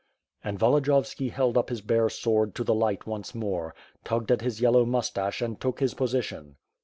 And 0.43 0.57
Volodiyovski 0.57 1.29
held 1.29 1.59
up 1.59 1.69
his 1.69 1.81
bare 1.81 2.09
sword 2.09 2.55
to 2.55 2.63
the 2.63 2.73
light 2.73 3.05
once 3.05 3.35
more, 3.35 3.75
tugged 4.03 4.31
at 4.31 4.41
his 4.41 4.59
yellow 4.59 4.83
mustache 4.83 5.43
and 5.43 5.61
took 5.61 5.79
his 5.79 5.93
position. 5.93 6.55